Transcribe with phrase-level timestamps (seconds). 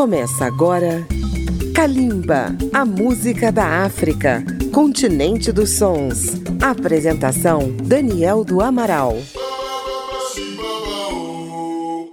[0.00, 1.06] Começa agora
[1.74, 4.42] Kalimba, a música da África,
[4.72, 6.40] continente dos sons.
[6.58, 9.18] Apresentação Daniel do Amaral.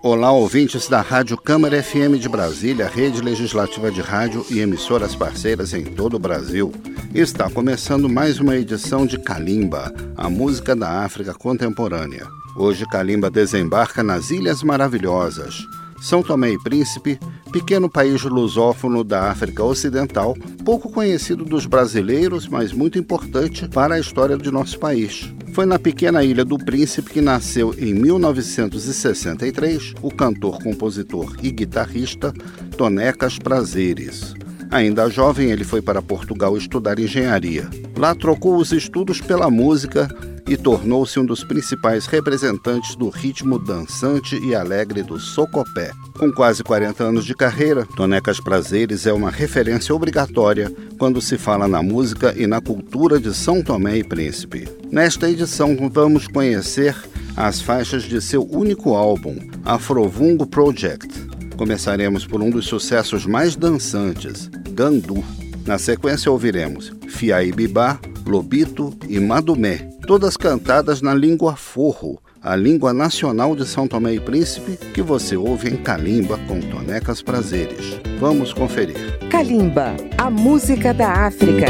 [0.04, 5.73] Olá, ouvintes da Rádio Câmara FM de Brasília, rede legislativa de rádio e emissoras parceiras
[5.73, 6.73] em todo o Brasil.
[7.15, 12.27] Está começando mais uma edição de Kalimba, a música da África contemporânea.
[12.57, 15.55] Hoje Kalimba desembarca nas Ilhas Maravilhosas.
[16.02, 17.18] São Tomé e Príncipe,
[17.51, 24.00] pequeno país lusófono da África Ocidental, pouco conhecido dos brasileiros, mas muito importante para a
[24.00, 25.33] história de nosso país.
[25.54, 32.34] Foi na pequena ilha do Príncipe que nasceu em 1963 o cantor, compositor e guitarrista
[32.78, 34.36] Tonecas Prazeres.
[34.70, 37.70] Ainda jovem, ele foi para Portugal estudar engenharia.
[37.98, 40.09] Lá trocou os estudos pela música
[40.47, 45.92] e tornou-se um dos principais representantes do ritmo dançante e alegre do socopé.
[46.17, 51.68] Com quase 40 anos de carreira, Tonecas Prazeres é uma referência obrigatória quando se fala
[51.68, 54.68] na música e na cultura de São Tomé e Príncipe.
[54.92, 56.95] Nesta edição, vamos conhecer
[57.36, 61.28] as faixas de seu único álbum, Afrovungo Project.
[61.56, 65.23] Começaremos por um dos sucessos mais dançantes, Gandu.
[65.68, 73.54] Na sequência ouviremos Fiaibibá, Lobito e Madumé, todas cantadas na língua forro, a língua nacional
[73.54, 78.00] de São Tomé e Príncipe, que você ouve em Calimba com tonecas prazeres.
[78.18, 79.20] Vamos conferir.
[79.30, 81.68] Calimba, a música da África.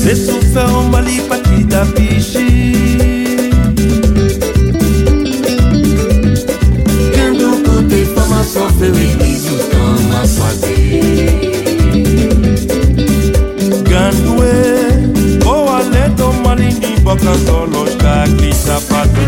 [0.00, 2.48] se soufer on mali pati da pichi
[7.14, 10.76] Kendo kote fama sofe we bizu kama swazi
[13.90, 14.52] Gandwe
[15.46, 19.18] o wale to mali ni boka solo shka kisa pati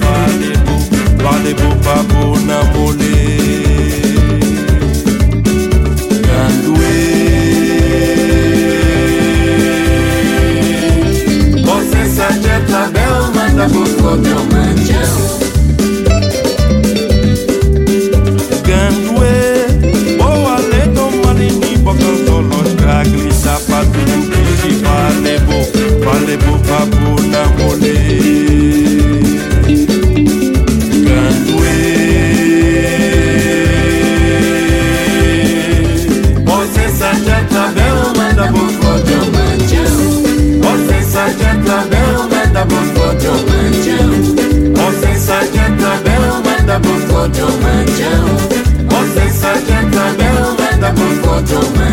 [0.00, 0.76] Pade bo,
[1.22, 2.13] pade bo, pade
[14.04, 14.53] Colonial
[51.46, 51.83] don't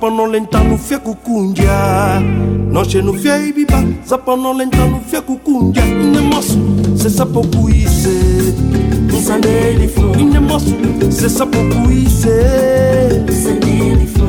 [0.00, 2.20] ibiba, zapa no lenta no fia cucundia.
[2.70, 5.84] Noche no fia ibiba, zapa no lenta no fia cucundia.
[5.84, 6.58] Ine moço,
[6.96, 8.54] cê sapo cuise.
[9.22, 10.12] Sanele fo.
[10.18, 10.74] Ine moço,
[11.10, 12.28] cê sapo cuise.
[13.28, 14.24] Sanele fo.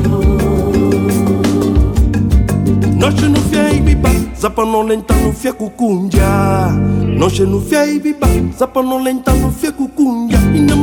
[2.96, 6.70] Noche no fia ibiba, zapa no lenta no fia cucundia.
[7.16, 8.28] Noche no fia ibiba,
[8.58, 10.38] zapa no lenta no fia cucundia.
[10.54, 10.74] Ine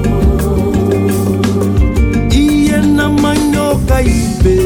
[2.31, 4.57] Iye na manhoca ibe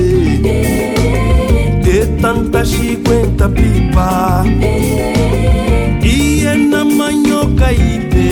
[1.85, 4.45] De tanta cinquenta pipa
[6.03, 8.29] Iye na manhoca ibe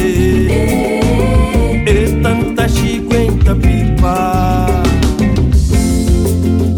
[1.85, 4.67] De tanta cinquenta pipa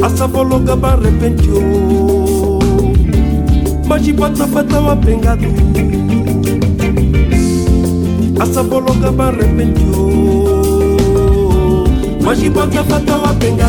[0.04, 1.62] Asa vologa ba arrepentiu
[8.42, 10.04] asabolonga barepenti o
[12.24, 13.68] majibwaki afata wapenga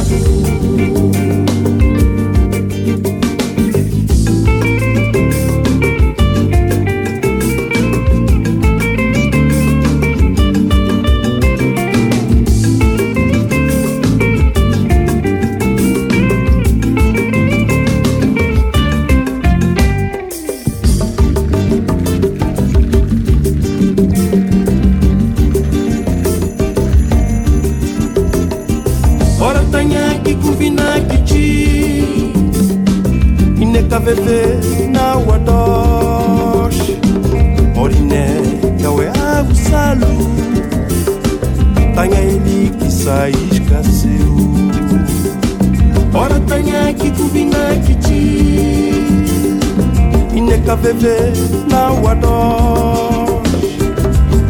[50.84, 51.32] veve
[51.70, 53.32] na wadosh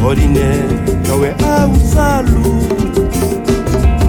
[0.06, 0.50] Orine
[1.08, 2.64] yawe agu salu.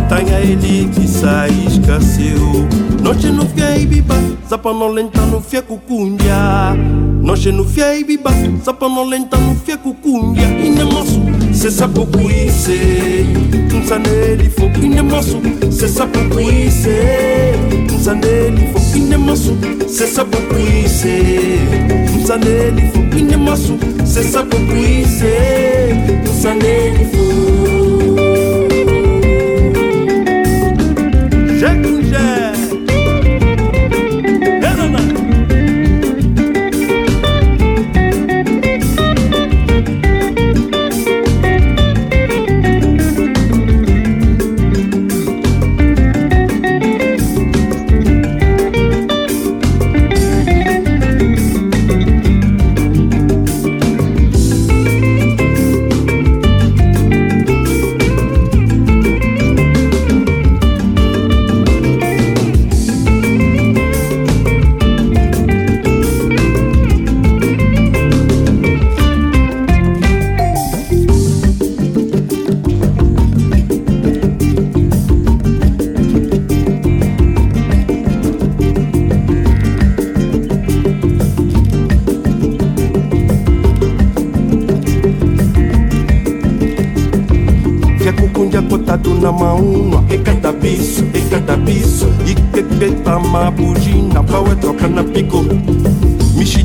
[0.08, 2.68] Tanha ele que sai escaseu
[3.02, 4.14] Noche no fia e biba
[4.48, 6.74] Zapa no lenta no fia cucundia
[7.22, 8.30] Noche no fia e biba
[8.62, 11.22] Zapa no lenta no fia cucundia Ine moço,
[13.84, 16.96] mzanelifo inemasu sesa popwise
[17.96, 21.22] mzanelifo inemasu sesa popwise
[22.22, 25.32] mzanelifo inemasu sesa popwise
[26.24, 27.24] mzanelifo
[31.60, 32.00] Jacques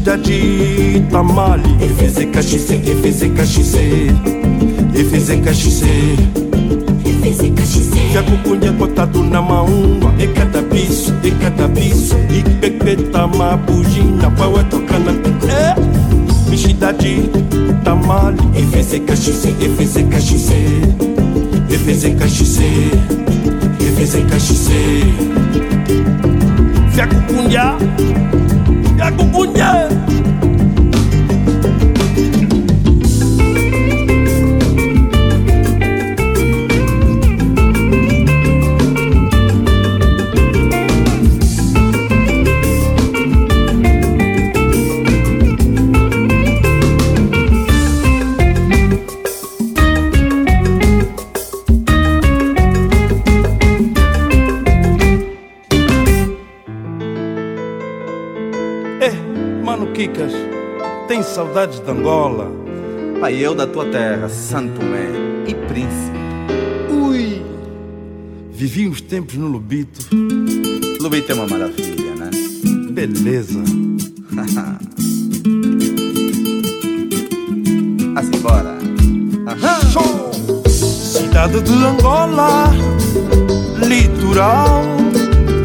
[0.09, 1.63] Mexida de tamale.
[1.79, 4.07] E feze cachice, e feze cachice
[4.95, 5.85] E feze cachice
[7.05, 7.99] Efeze cachice.
[8.11, 9.39] Via cucundia cotado na
[10.17, 11.29] E cada bicho, e
[12.31, 12.41] E
[13.11, 15.75] tá ma bugina Pau é troca na pico É?
[16.49, 17.29] Mexida de
[17.83, 18.39] tamale.
[18.55, 20.55] E feze cachice, e feze cachice
[21.69, 22.63] Efeze cachice,
[23.79, 26.48] efeze cachice.
[26.99, 27.77] Fia cucunha,
[28.97, 29.87] fia cucunha.
[61.39, 62.51] saudades de Angola.
[63.21, 65.07] Pai, eu da tua terra, Santo Mé
[65.47, 66.19] e Príncipe.
[66.91, 67.41] Ui!
[68.51, 70.05] Vivi uns tempos no Lubito.
[70.99, 72.29] Lubito é uma maravilha, né?
[72.91, 73.57] Beleza.
[78.17, 78.77] assim, bora.
[79.47, 79.79] Aham.
[79.91, 80.33] Show!
[80.67, 82.69] Cidade de Angola,
[83.87, 84.83] litoral,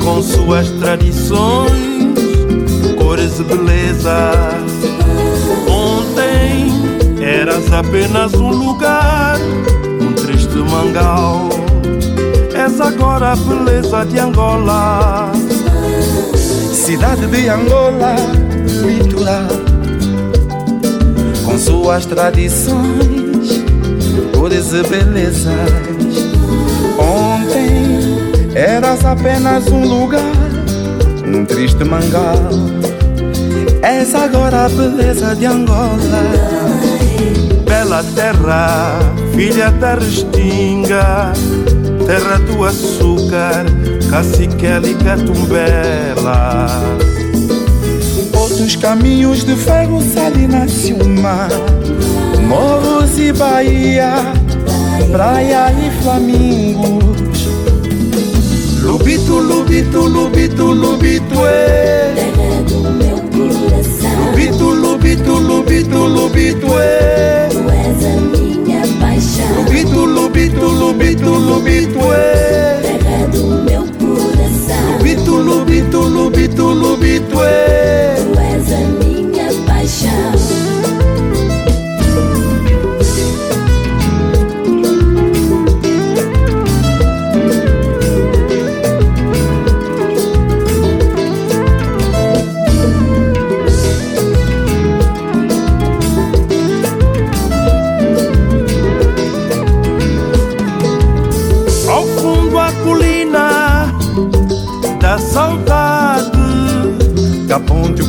[0.05, 1.73] com suas tradições,
[2.97, 4.64] cores e beleza
[7.47, 9.37] Eras apenas um lugar,
[10.01, 11.51] um triste mangal.
[12.55, 15.31] És agora a beleza de Angola.
[16.73, 18.17] Cidade de Angola,
[18.87, 19.47] litoral,
[21.45, 23.63] com suas tradições,
[24.35, 25.53] cores e belezas.
[26.99, 30.23] Ontem eras apenas um lugar,
[31.27, 32.49] um triste mangal.
[33.83, 36.54] És agora a beleza de Angola.
[37.85, 38.99] Bela terra,
[39.35, 41.35] filha da restinga,
[42.07, 43.67] terra do açúcar,
[44.11, 46.67] caciquela e catumbela.
[48.35, 51.51] Outros caminhos de ferro, Salinas e o mar,
[52.49, 54.15] morros e Bahia,
[55.13, 57.49] praia e flamingos.
[58.81, 62.15] Lubito, lubito, lubito, lubito, é.
[62.15, 64.25] Terra do meu coração.
[64.25, 67.54] Lubito, lubito, lubito, lubito, é.
[67.85, 69.57] És a minha paixão.
[69.57, 72.81] Lubito, lubito, lubito, lubito, é.
[72.83, 74.99] Terra do meu coração.
[74.99, 78.15] Lubito, lubito, lubito, lubito, é.
[78.17, 79.14] Tu és a minha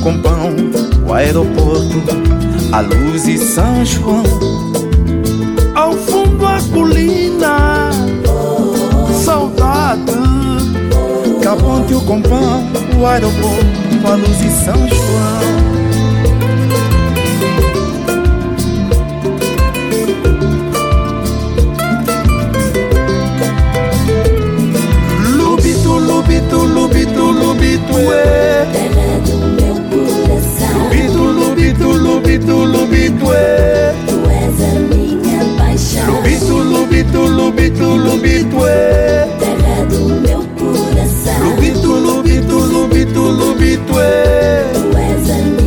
[0.06, 2.04] Capão de o aeroporto,
[2.72, 4.22] a luz e São João.
[5.74, 7.90] Ao fundo a colina,
[9.24, 10.14] saudade.
[11.88, 12.64] De o Compão,
[13.00, 15.42] o aeroporto, a luz e São João.
[25.36, 29.05] Lubito, lubito, lubito, lubito, é.
[32.16, 33.94] Lubito, lubito, é.
[34.08, 36.16] Tu és a minha paixão.
[36.16, 39.28] Lubito, lubito, lubito, lubito, é.
[39.40, 41.50] Terra do meu coração.
[41.50, 44.72] Lubito, lubito, lubito, lubito, é.
[44.74, 45.65] Tu és a minha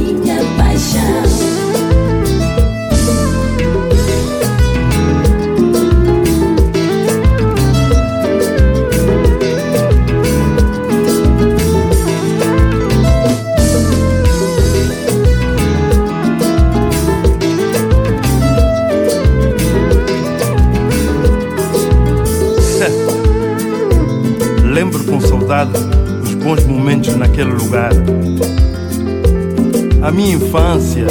[30.18, 31.06] minha infância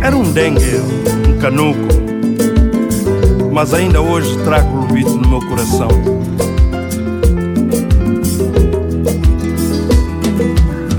[0.00, 0.76] era um dengue,
[1.28, 1.80] um canuco,
[3.52, 5.88] mas ainda hoje trago o lubito no meu coração.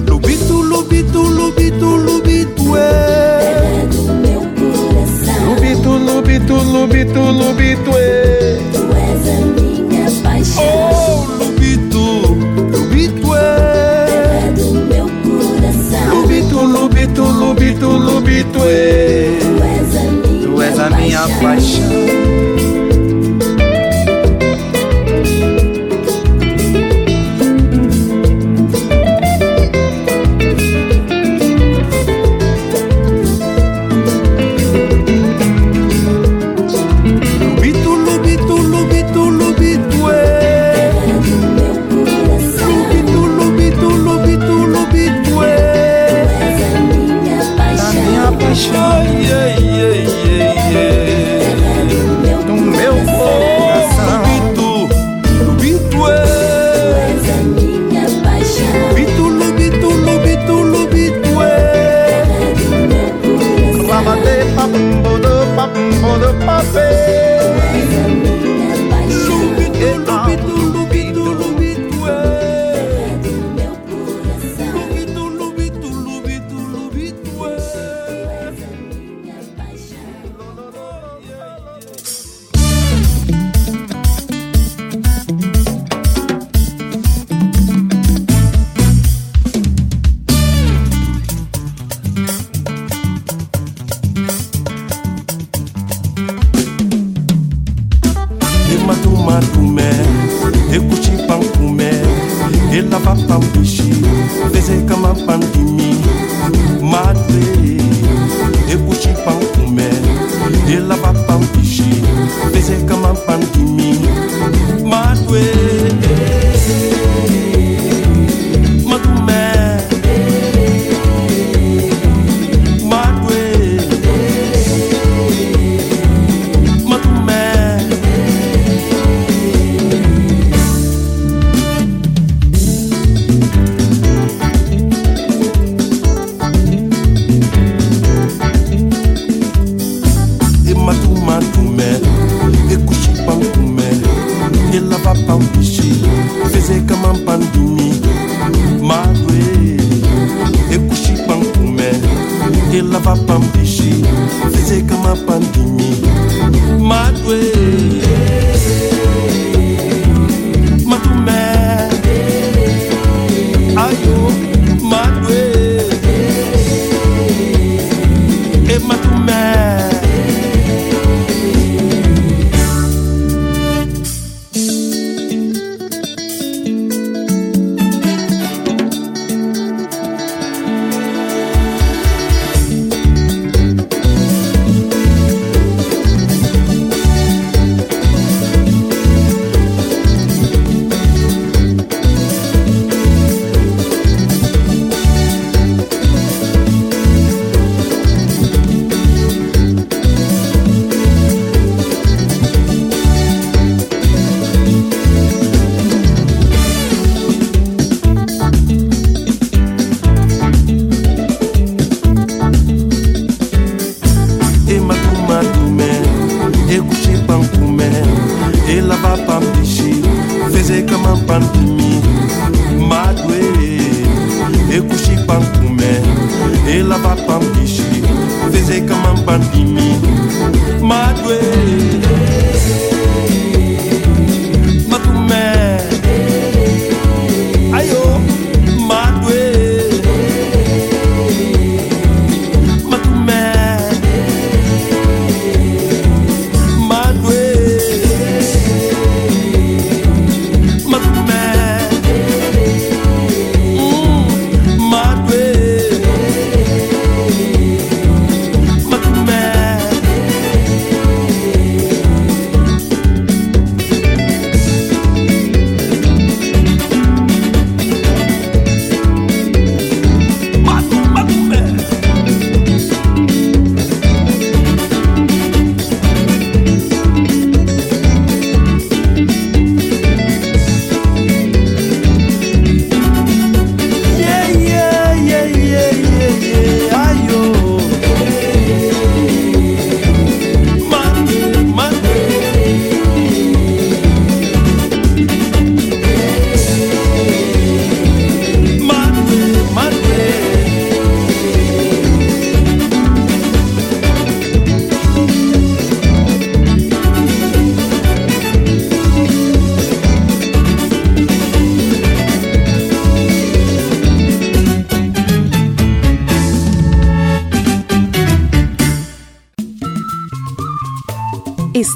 [0.10, 3.88] Lubito, lubito, lubito, lubito, é.
[5.46, 8.58] Lubito, lubito, lubito, lubito, é.
[8.74, 11.01] Tu és a minha paixão.
[18.32, 19.46] Tu és
[19.98, 21.92] a minha Tu és a minha paixão.
[21.92, 22.51] Lubito,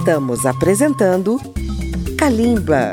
[0.06, 1.42] Estamos apresentando
[2.16, 2.92] Kalimba.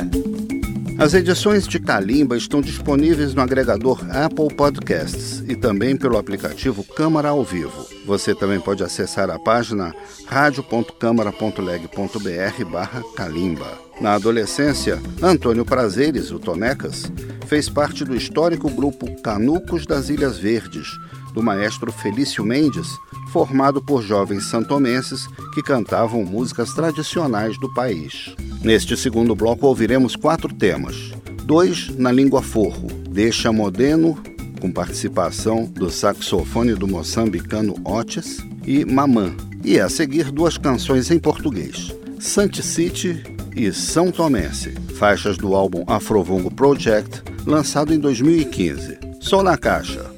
[0.99, 7.29] As edições de Kalimba estão disponíveis no agregador Apple Podcasts e também pelo aplicativo Câmara
[7.29, 7.87] ao Vivo.
[8.07, 9.95] Você também pode acessar a página
[10.27, 13.79] radio.câmara.leg.br barra Kalimba.
[14.01, 17.13] Na adolescência, Antônio Prazeres, o Tonecas,
[17.47, 20.89] fez parte do histórico grupo Canucos das Ilhas Verdes,
[21.35, 22.89] do maestro Felício Mendes,
[23.33, 28.35] formado por jovens santomenses que cantavam músicas tradicionais do país.
[28.63, 31.13] Neste segundo bloco ouviremos quatro temas.
[31.45, 34.17] Dois na língua forro, Deixa Modeno,
[34.61, 39.35] com participação do saxofone do moçambicano Otis, e Mamã.
[39.65, 43.23] E a seguir duas canções em português, Santi City
[43.55, 48.99] e São Tomense, faixas do álbum Afrovongo Project, lançado em 2015.
[49.21, 50.11] Som na caixa.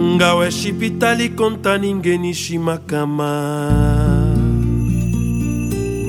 [0.00, 3.32] ngawa eshipita likonta ninge nishimakama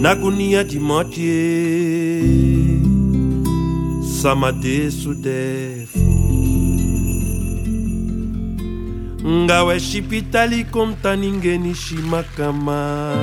[0.02, 1.54] nakunia dimotie
[4.22, 6.00] samate sudefu
[9.28, 11.16] ngawa eshipita likonta
[12.10, 13.16] makama.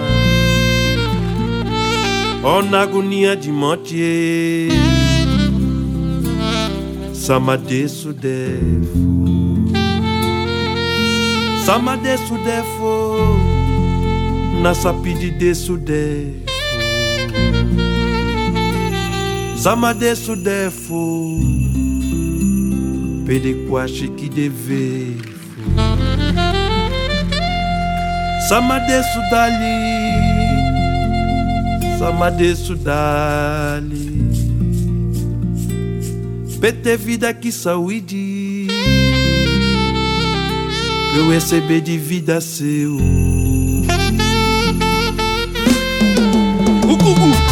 [2.44, 4.72] Onakunia dimotie
[7.12, 7.88] samate
[11.60, 13.38] Defo Samadesu defo.
[14.62, 16.50] Nasapidi desu defo
[19.56, 21.38] Samadesu defo
[23.26, 25.22] Pedekwashi que devevo
[28.48, 30.00] Samadesu dali
[31.98, 34.10] Samadesu dali.
[36.60, 37.52] PT vida que
[41.16, 42.96] Eu receber de vida seu.
[46.86, 47.49] Gugu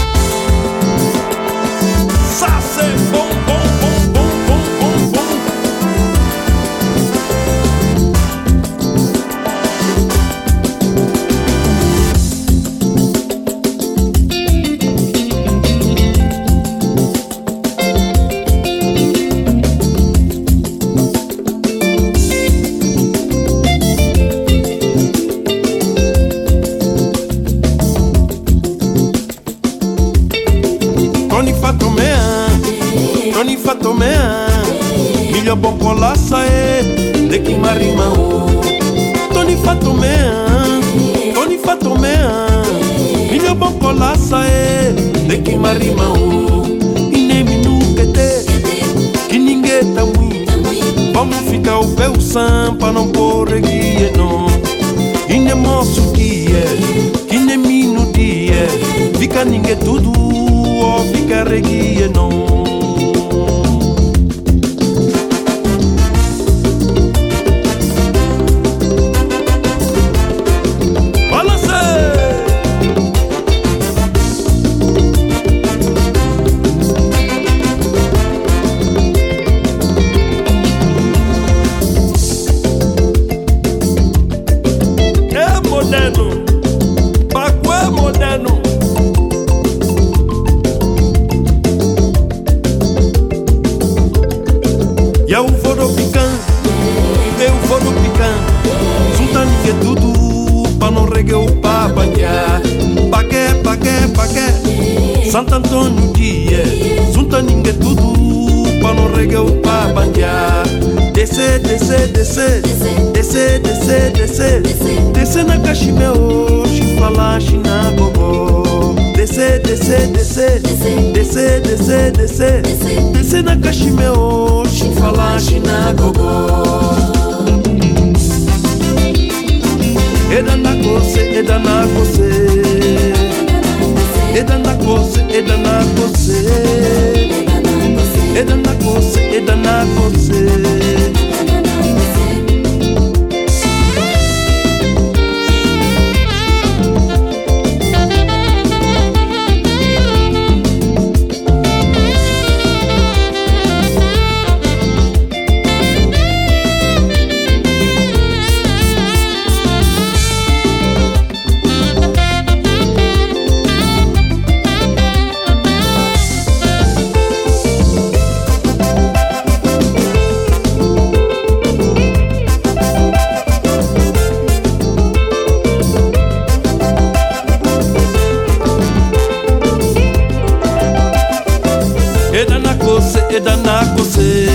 [182.88, 184.48] kose, eda na kose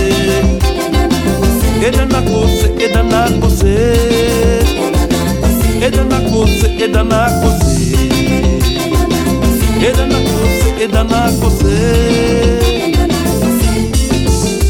[1.86, 3.74] Eda na kose, eda na kose
[5.86, 7.94] Eda na kose, eda na kose
[9.88, 11.76] Eda na kose, eda na kose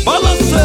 [0.04, 0.64] Balance!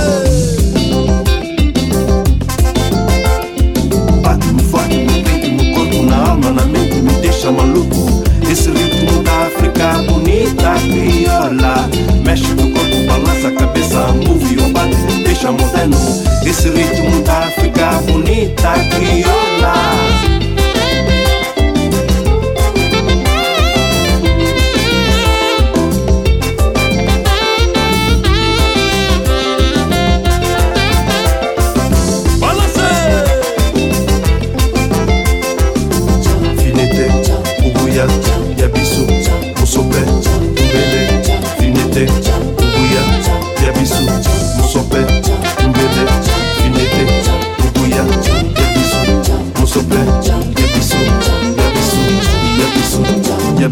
[4.23, 8.09] Bate-me forte no peito, no corpo, na alma, na mente, me deixa maluco.
[8.49, 11.88] Esse ritmo da África bonita, crioula.
[12.25, 15.95] Mexe no corpo, balança a cabeça, move o bate, deixa moderno.
[16.43, 20.38] Esse ritmo da África bonita, crioula.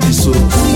[0.05, 0.66] absurdo.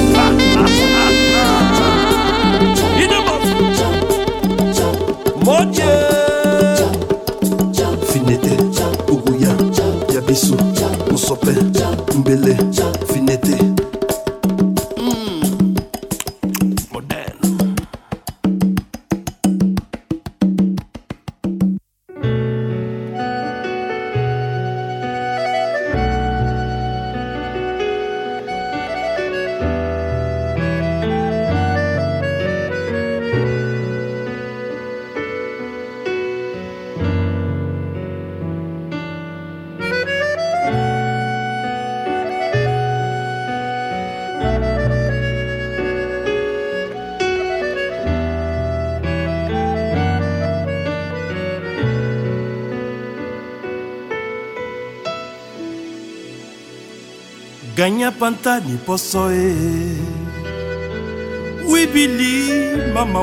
[57.81, 59.49] Ganha pantani posoe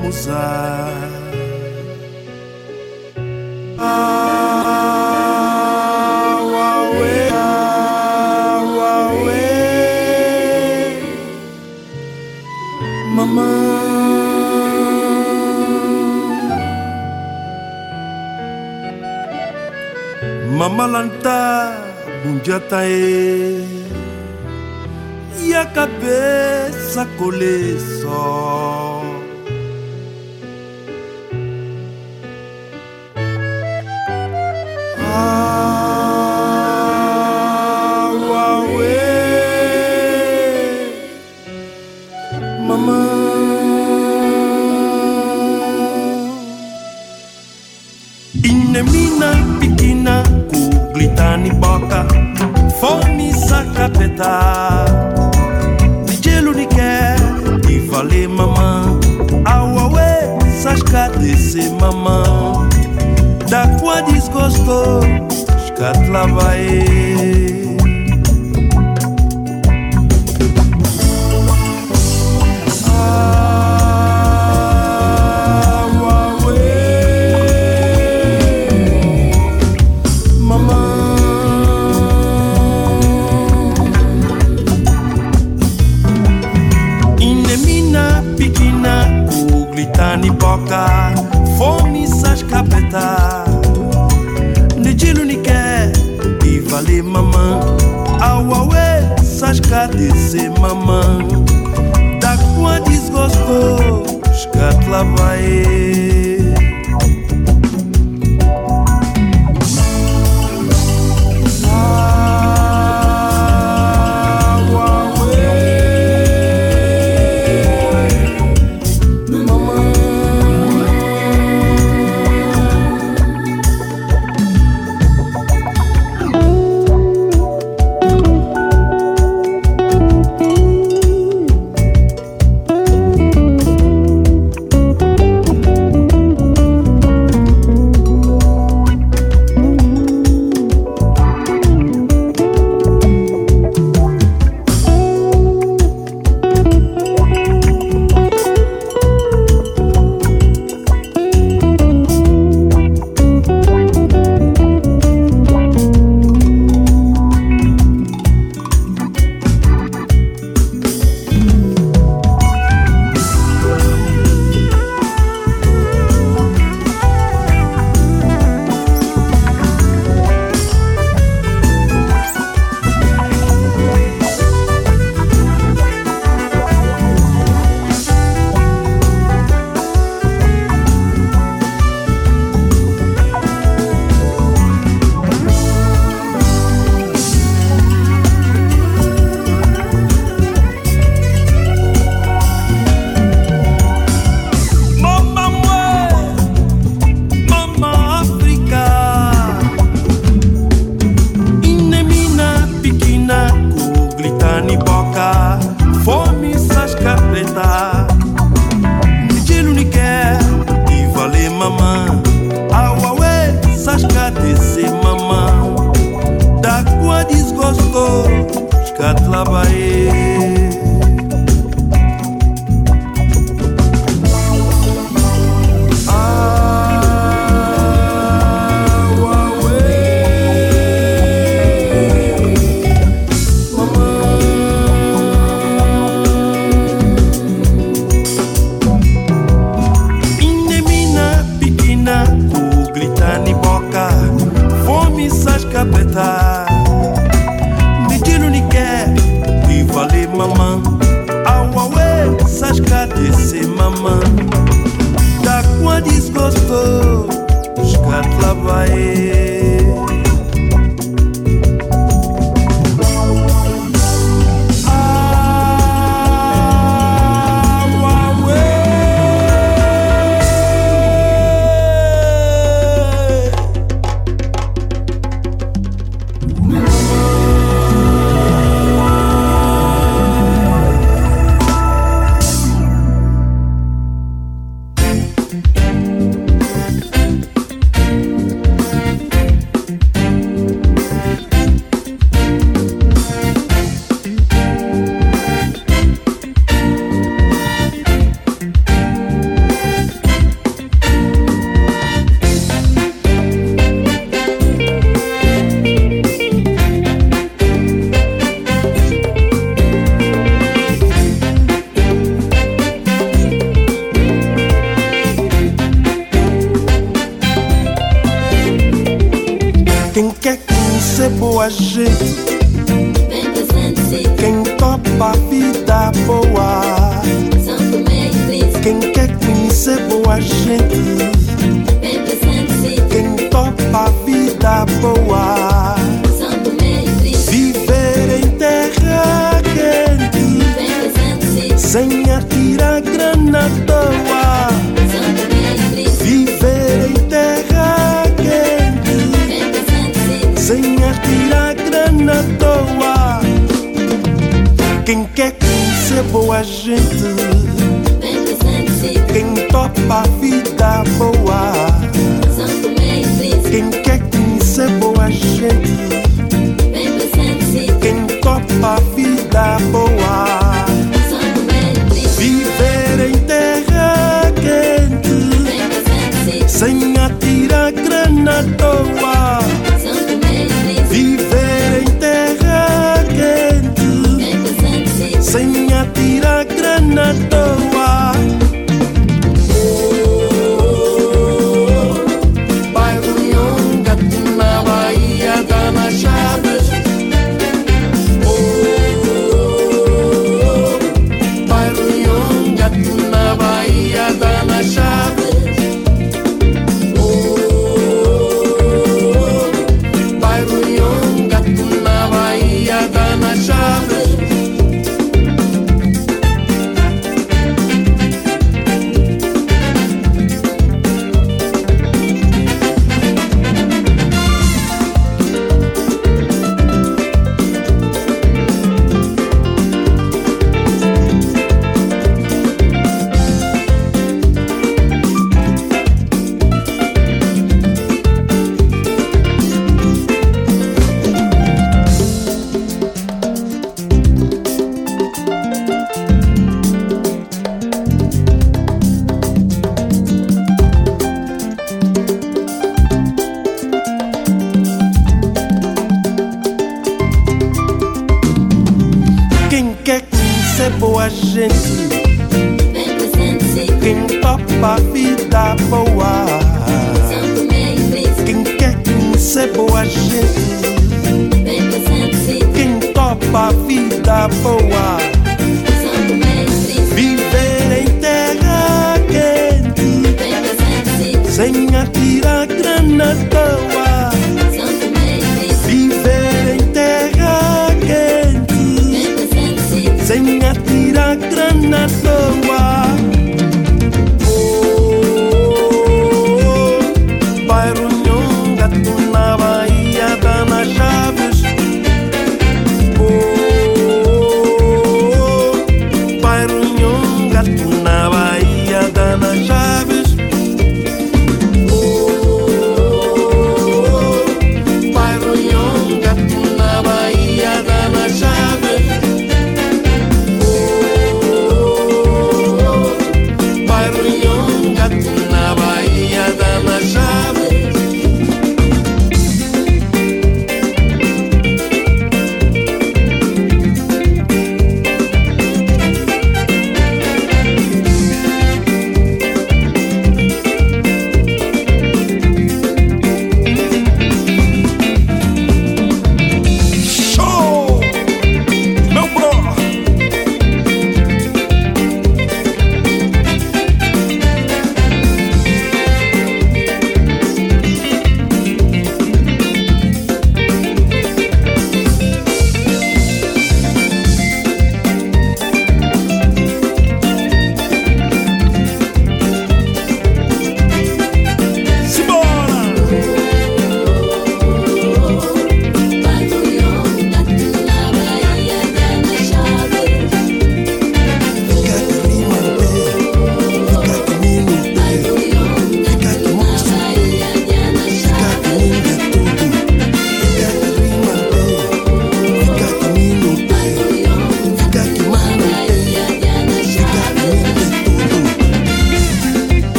[0.00, 0.40] musa
[5.12, 7.14] Awawe
[8.52, 9.40] Awawe
[13.16, 13.48] Mama
[20.58, 21.38] Mama lanta
[22.22, 23.71] bunjata e E a
[25.74, 28.51] cabeça colhe só
[90.30, 91.12] boka
[91.58, 93.44] Fome sascapeta
[94.76, 95.92] Nijilo ni quer
[96.44, 97.60] E vale mamã
[98.20, 101.18] Auawe sasca desse mamã
[102.20, 104.02] Da qua desgosto
[104.34, 106.41] Scatla vai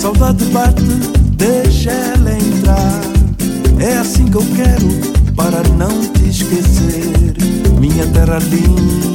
[0.00, 0.82] saudade bate,
[1.36, 3.00] deixa ela entrar.
[3.78, 4.88] É assim que eu quero
[5.34, 7.34] para não te esquecer,
[7.78, 9.13] minha terra linda.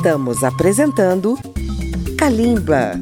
[0.00, 1.38] Estamos apresentando
[2.16, 2.92] Kalimba.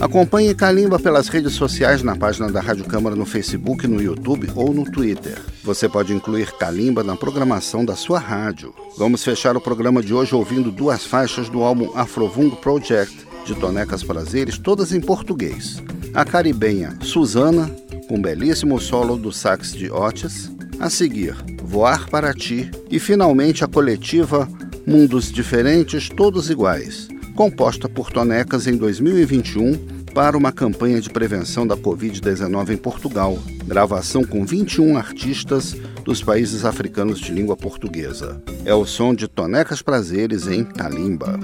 [0.00, 4.72] Acompanhe Calimba pelas redes sociais na página da Rádio Câmara no Facebook, no YouTube ou
[4.72, 5.38] no Twitter.
[5.62, 8.72] Você pode incluir Calimba na programação da sua rádio.
[8.96, 14.02] Vamos fechar o programa de hoje ouvindo duas faixas do álbum Afrovungo Project, de Tonecas
[14.02, 15.82] Prazeres, todas em português.
[16.14, 17.70] A caribenha Susana,
[18.08, 20.50] com um belíssimo solo do sax de Otis.
[20.80, 22.70] A seguir, Voar para Ti.
[22.90, 24.48] E finalmente a coletiva
[24.86, 31.76] Mundos Diferentes, Todos Iguais, composta por tonecas em 2021 para uma campanha de prevenção da
[31.76, 35.74] Covid-19 em Portugal, gravação com 21 artistas
[36.04, 38.42] dos países africanos de língua portuguesa.
[38.64, 41.38] É o som de Tonecas Prazeres em Kalimba.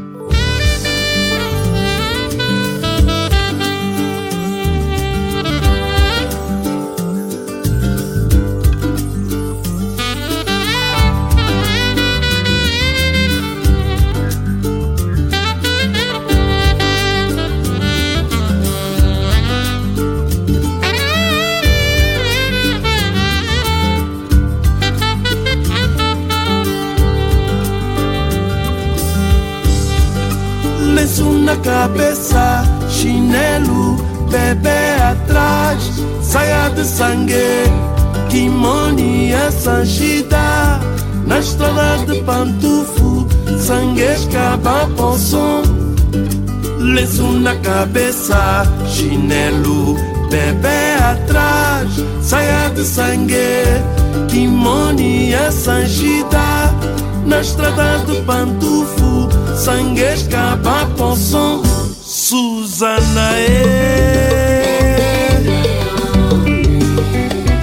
[31.48, 33.96] Na cabeça, chinelo,
[34.30, 35.90] bebê atrás,
[36.20, 37.64] saia de sangue,
[38.28, 40.78] kimono é sanchida,
[41.26, 43.26] na estrada de pantufo,
[43.58, 45.62] sangue escapa por som,
[46.78, 49.96] lenço na cabeça, chinelo,
[50.30, 51.88] bebê atrás,
[52.20, 53.64] saia de sangue,
[54.28, 55.00] kimono
[55.32, 56.74] é sanchida,
[57.24, 58.97] na estrada de pantufo,
[59.58, 61.62] sangue escapa com som.
[62.00, 64.58] Susana é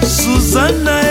[0.04, 1.06] Susana é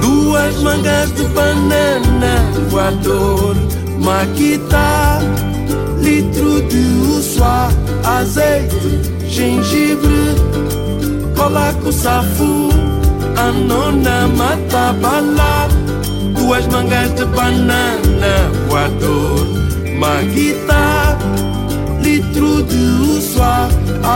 [0.00, 3.56] Duas mangas de banana voador
[4.00, 5.20] Maquita
[6.04, 7.70] litro de uçá,
[8.04, 10.34] azeite, gengibre,
[11.36, 12.68] cola com safu,
[13.36, 15.68] a nona mata bala,
[16.36, 19.46] duas mangas de banana, voador,
[19.98, 21.18] maguita,
[22.02, 23.68] litro de uçá,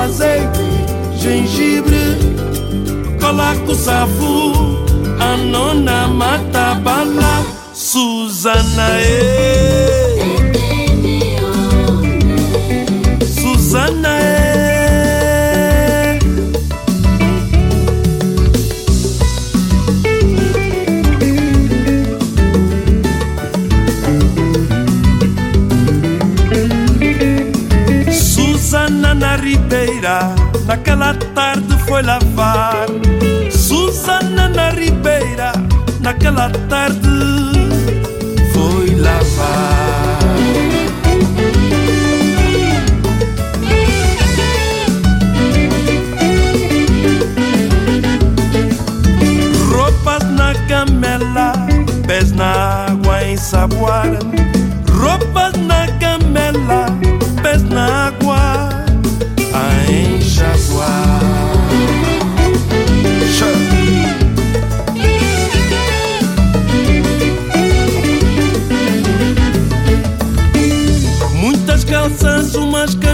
[0.04, 0.62] azeite,
[1.16, 2.16] gengibre,
[3.20, 4.52] cola com safu,
[5.18, 7.44] a nona mata bala,
[29.48, 30.34] ribeira
[30.66, 32.86] Naquela tarde foi lavar
[33.50, 35.52] Susana na ribeira
[36.00, 37.08] Naquela tarde
[38.52, 39.88] foi lavar
[50.68, 51.52] gamela,
[52.06, 54.06] pés na água em saboar.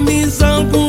[0.04, 0.83] Umas camisas,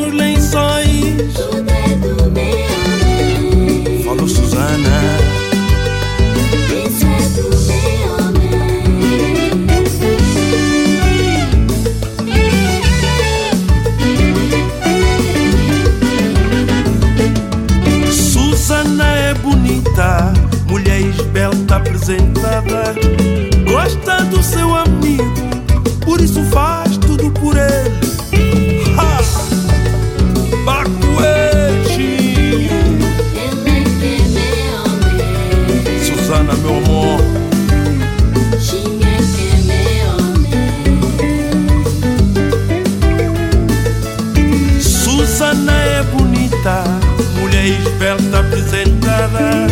[49.38, 49.65] never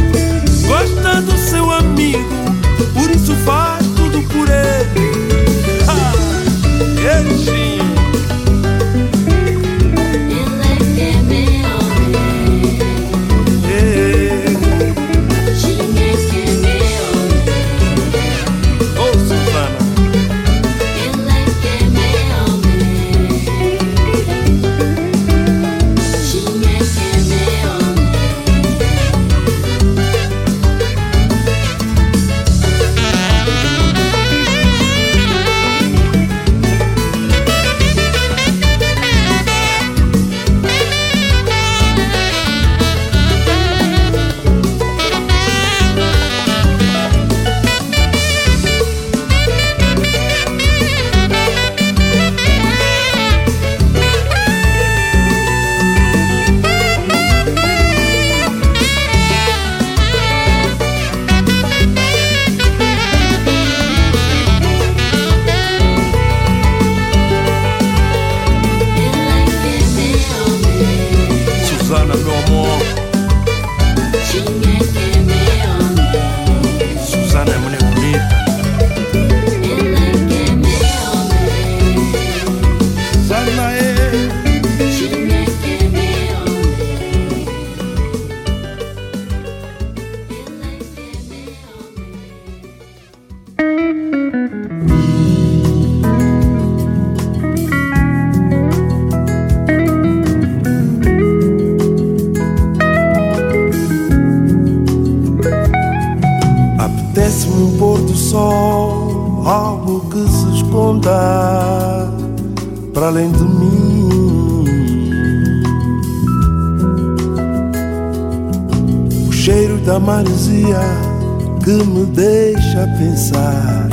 [122.15, 123.89] deixa pensar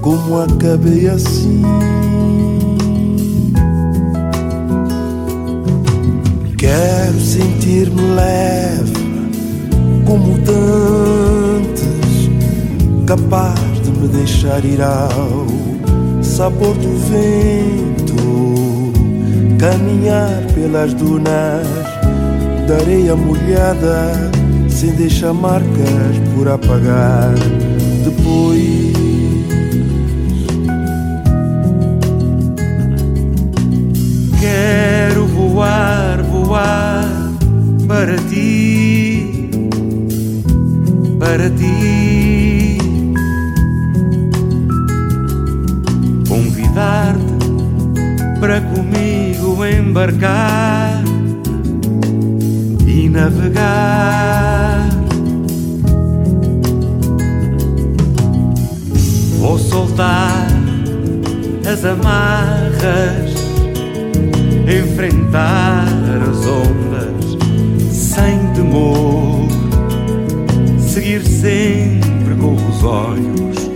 [0.00, 1.62] como acabei assim.
[6.56, 8.92] Quero sentir-me leve
[10.04, 12.30] como dantes,
[13.06, 15.46] capaz de me deixar ir ao
[16.20, 18.16] sabor do vento,
[19.58, 21.66] caminhar pelas dunas
[22.66, 24.27] da areia molhada
[24.78, 27.34] sem deixar marcas por apagar
[28.04, 28.92] depois.
[34.38, 37.08] Quero voar, voar
[37.88, 39.50] para ti,
[41.18, 42.78] para ti.
[46.28, 47.48] Convidar-te
[48.38, 51.07] para comigo embarcar
[53.08, 54.88] navegar.
[59.38, 60.46] Vou soltar
[61.70, 63.32] as amarras,
[64.66, 65.86] enfrentar
[66.28, 67.38] as ondas
[67.92, 69.46] sem temor,
[70.78, 73.68] seguir sempre com os olhos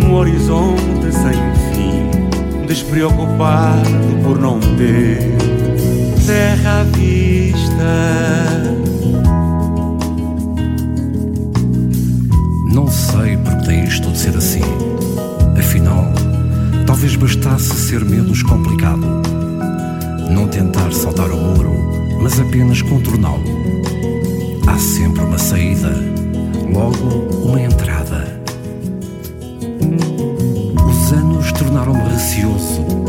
[0.00, 1.32] no horizonte sem
[1.72, 3.90] fim, despreocupado
[4.22, 5.36] por não ter
[6.26, 7.45] terra vista.
[12.72, 14.96] Não sei porque tem isto de ser assim
[15.58, 16.12] Afinal,
[16.86, 19.22] talvez bastasse ser menos complicado.
[20.30, 21.72] Não tentar saltar o muro,
[22.22, 23.42] mas apenas contorná-lo.
[24.66, 25.92] Há sempre uma saída,
[26.72, 28.40] logo uma entrada.
[30.88, 33.05] Os anos tornaram-me receoso.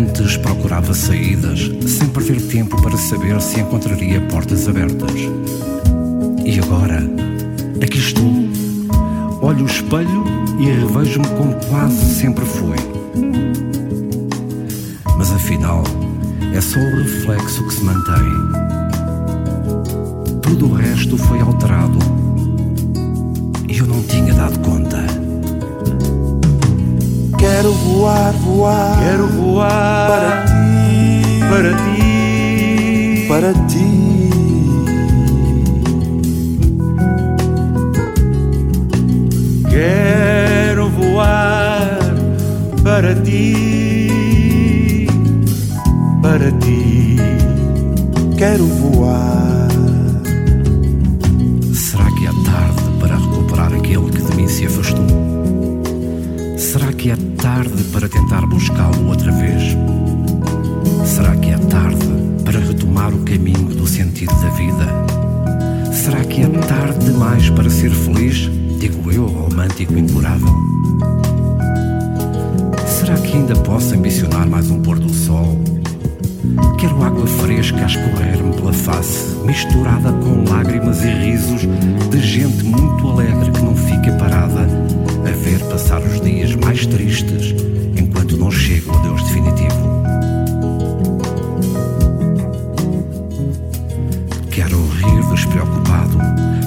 [0.00, 5.12] Antes procurava saídas sem perder tempo para saber se encontraria portas abertas.
[6.42, 7.02] E agora,
[7.84, 8.32] aqui estou.
[9.42, 10.24] Olho o espelho
[10.58, 12.76] e revejo-me como quase sempre fui.
[15.18, 15.84] Mas afinal,
[16.54, 18.32] é só o reflexo que se mantém.
[20.40, 21.98] Tudo o resto foi alterado
[23.68, 25.19] e eu não tinha dado conta.
[27.50, 33.90] Quero voar, voar, quero voar para ti, para ti, para ti.
[39.68, 40.90] Quero
[42.84, 45.06] para ti,
[46.22, 47.16] para ti,
[48.38, 49.39] quero voar.
[58.30, 59.76] Tentar buscá-lo outra vez?
[61.04, 62.06] Será que é tarde
[62.44, 65.92] para retomar o caminho do sentido da vida?
[65.92, 68.48] Será que é tarde demais para ser feliz?
[68.78, 70.54] Digo eu, romântico impurável.
[72.86, 75.60] Será que ainda posso ambicionar mais um pôr do sol?
[76.78, 81.62] Quero água fresca a escorrer-me pela face, misturada com lágrimas e risos
[82.08, 84.68] de gente muito alegre que não fica parada
[85.26, 87.54] a ver passar os dias mais tristes
[88.00, 90.02] enquanto não chega o Deus definitivo.
[94.50, 96.18] Quero rir despreocupado,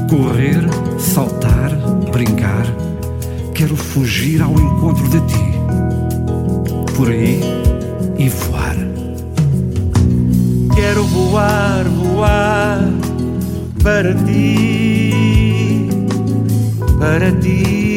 [0.09, 0.61] correr,
[0.99, 1.71] saltar,
[2.11, 2.65] brincar.
[3.53, 5.53] Quero fugir ao encontro de ti
[6.95, 7.39] por aí
[8.17, 8.75] e voar.
[10.75, 12.79] Quero voar, voar
[13.83, 15.89] para ti,
[16.99, 17.92] para ti.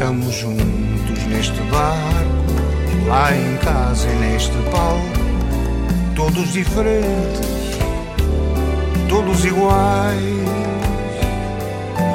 [0.00, 5.02] Estamos juntos neste barco, lá em casa e neste palco,
[6.16, 7.76] todos diferentes,
[9.10, 10.16] todos iguais,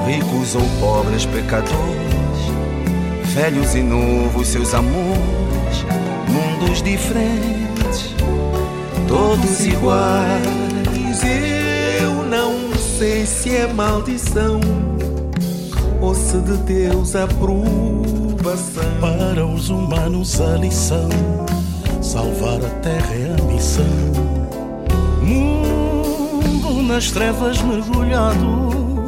[0.07, 1.75] ricos ou pobres pecadores,
[3.35, 5.85] velhos e novos seus amores,
[6.27, 8.15] mundos diferentes,
[9.07, 10.43] todos iguais.
[12.01, 14.59] Eu não sei se é maldição
[16.05, 18.83] ou se de Deus aprovação.
[19.01, 21.09] Para os humanos a lição,
[22.01, 23.85] salvar a terra é a missão.
[25.23, 29.05] Mundo nas trevas mergulhado,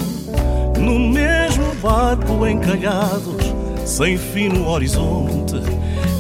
[0.80, 3.54] no mesmo barco encalhados,
[3.86, 5.62] sem fim no horizonte,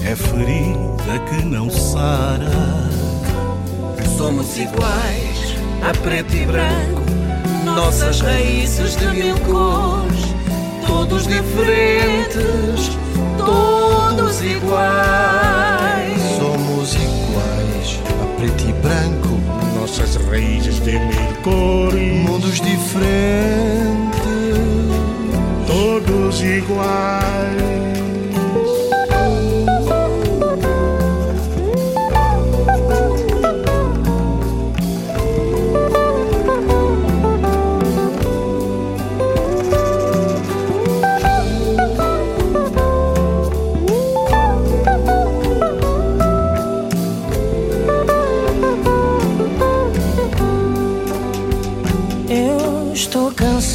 [0.05, 2.51] é ferida que não sara.
[4.15, 7.01] Somos iguais, a preto e branco,
[7.65, 10.16] nossas raízes de mil cores
[10.97, 12.97] todos diferentes,
[13.37, 16.19] todos iguais.
[16.39, 19.39] Somos iguais, a preto e branco,
[19.79, 23.05] nossas raízes de mil cores, mundos diferentes,
[25.67, 27.96] todos iguais.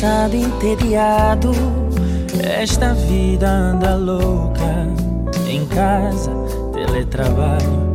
[0.02, 1.52] Cansado, entediado.
[2.42, 4.88] Esta vida anda louca.
[5.48, 6.32] Em casa,
[6.72, 7.94] teletrabalho.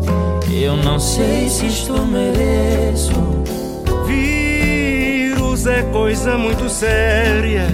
[0.49, 3.14] Eu não sei se isto mereço.
[4.05, 7.68] Vírus é coisa muito séria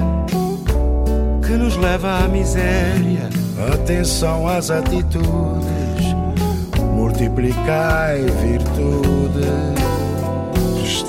[1.45, 3.29] que nos leva à miséria.
[3.73, 6.15] Atenção às atitudes,
[6.95, 9.82] multiplicai virtudes.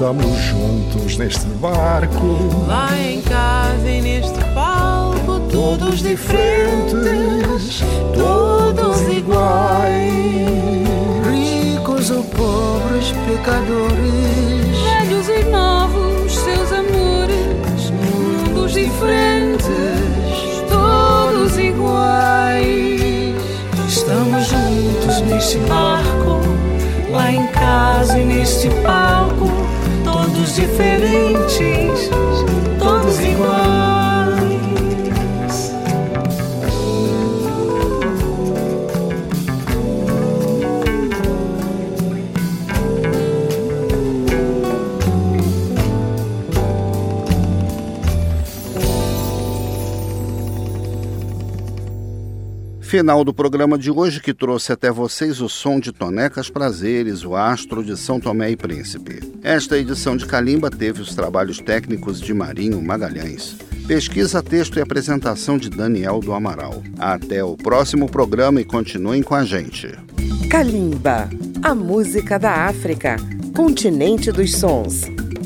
[0.04, 2.66] Estamos juntos neste barco.
[2.68, 7.82] Lá em casa e neste palco, todos diferentes,
[8.12, 9.94] todos iguais.
[11.32, 14.76] Ricos ou pobres, pecadores.
[14.84, 17.90] Velhos e novos, seus amores.
[17.90, 19.64] Mundos diferentes,
[20.68, 23.34] todos iguais.
[23.88, 26.42] Estamos juntos neste barco.
[27.10, 29.63] Lá em casa e neste palco
[30.44, 32.10] todos diferentes,
[32.78, 33.73] todos iguais.
[52.94, 57.34] Final do programa de hoje que trouxe até vocês o som de Tonecas Prazeres, o
[57.34, 59.18] astro de São Tomé e Príncipe.
[59.42, 63.56] Esta edição de Calimba teve os trabalhos técnicos de Marinho Magalhães.
[63.88, 66.84] Pesquisa, texto e apresentação de Daniel do Amaral.
[66.96, 69.88] Até o próximo programa e continuem com a gente.
[70.48, 71.28] Kalimba,
[71.64, 73.16] a música da África,
[73.56, 75.00] continente dos sons.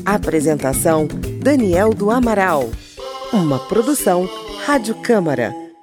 [0.05, 1.07] Apresentação
[1.41, 2.69] Daniel do Amaral.
[3.33, 4.29] Uma produção
[4.67, 5.51] Rádio Câmara,